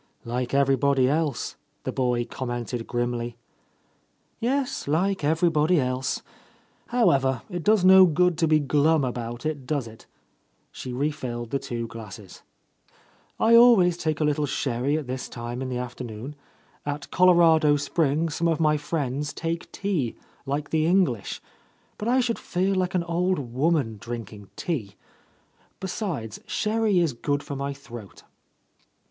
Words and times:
"Like 0.25 0.55
everybody 0.55 1.07
else," 1.07 1.57
the 1.83 1.91
boy 1.91 2.25
commented 2.25 2.87
grimly. 2.87 3.37
"Yes, 4.39 4.87
like 4.87 5.23
everybody 5.23 5.79
else. 5.79 6.23
However, 6.87 7.43
it 7.51 7.63
does 7.63 7.85
no 7.85 8.07
good 8.07 8.35
to 8.39 8.47
be 8.47 8.59
glum 8.59 9.03
about 9.05 9.45
it, 9.45 9.67
does 9.67 9.85
it?" 9.87 10.07
She 10.71 10.91
re 10.91 11.11
filled 11.11 11.51
the 11.51 11.59
two 11.59 11.85
glasses. 11.85 12.41
"I 13.39 13.53
always 13.53 13.95
take 13.95 14.19
a 14.19 14.23
little 14.23 14.47
sherry 14.47 14.97
at 14.97 15.05
this 15.05 15.29
time 15.29 15.61
in 15.61 15.69
the 15.69 15.75
afternogn. 15.77 16.33
At 16.83 17.11
Colo 17.11 17.35
rado 17.35 17.79
Springs 17.79 18.33
some 18.33 18.47
of 18.47 18.59
my 18.59 18.77
friends 18.77 19.31
take 19.33 19.71
tea, 19.71 20.15
like 20.47 20.71
the 20.71 20.87
English. 20.87 21.43
But 21.99 22.07
I 22.07 22.21
should 22.21 22.39
feel 22.39 22.73
like 22.73 22.95
an 22.95 23.03
old 23.03 23.37
woman, 23.53 23.97
drinking 24.01 24.49
tea! 24.55 24.95
Besides, 25.79 26.39
sherry 26.47 26.97
is 26.97 27.13
good 27.13 27.43
for 27.43 27.55
my 27.55 27.71
throat." 27.71 28.23